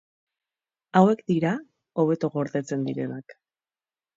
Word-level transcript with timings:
Hauek 1.01 1.21
dira 1.33 1.51
hobeto 2.05 2.33
gordetzen 2.39 2.89
direnak. 2.89 3.37